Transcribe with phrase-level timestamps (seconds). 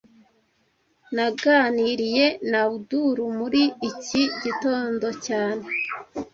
[1.15, 5.63] Naganiriye na Abdul muri iki gitondo cyane